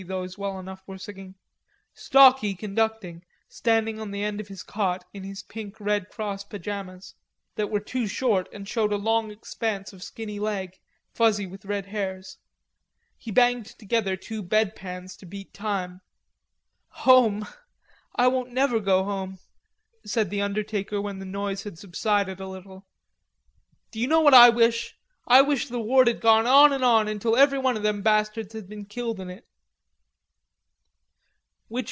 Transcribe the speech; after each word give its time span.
Those 0.07 0.35
well 0.35 0.57
enough 0.57 0.81
were 0.87 0.97
singing, 0.97 1.35
Stalky 1.93 2.55
conducting, 2.55 3.23
standing 3.47 3.99
on 3.99 4.09
the 4.09 4.23
end 4.23 4.39
of 4.41 4.47
his 4.47 4.63
cot 4.63 5.05
in 5.13 5.23
his 5.23 5.43
pink 5.43 5.79
Red 5.79 6.09
Cross 6.09 6.45
pajamas, 6.45 7.13
that 7.53 7.69
were 7.69 7.79
too 7.79 8.07
short 8.07 8.49
and 8.51 8.67
showed 8.67 8.91
a 8.91 8.95
long 8.97 9.29
expanse 9.29 9.93
of 9.93 10.01
skinny 10.01 10.39
leg, 10.39 10.79
fuzzy 11.13 11.45
with 11.45 11.65
red 11.65 11.85
hairs. 11.85 12.39
He 13.15 13.29
banged 13.29 13.67
together 13.67 14.15
two 14.17 14.41
bed 14.41 14.75
pans 14.75 15.15
to 15.17 15.27
beat 15.27 15.53
time. 15.53 16.01
"Home.... 17.05 17.45
I 18.15 18.27
won't 18.27 18.51
never 18.51 18.79
go 18.79 19.03
home," 19.03 19.37
said 20.03 20.31
the 20.31 20.41
undertaker 20.41 20.99
when 20.99 21.19
the 21.19 21.25
noise 21.25 21.61
had 21.61 21.77
subsided 21.77 22.39
a 22.39 22.47
little. 22.47 22.87
"D'you 23.91 24.07
know 24.07 24.21
what 24.21 24.33
I 24.33 24.49
wish? 24.49 24.97
I 25.27 25.43
wish 25.43 25.67
the 25.67 25.79
war'd 25.79 26.19
gone 26.21 26.47
on 26.47 26.73
and 26.73 26.83
on 26.83 27.07
until 27.07 27.35
everyone 27.35 27.77
of 27.77 27.83
them 27.83 28.01
bastards 28.01 28.53
had 28.53 28.67
been 28.67 28.85
killed 28.85 29.19
in 29.19 29.29
it." 29.29 29.47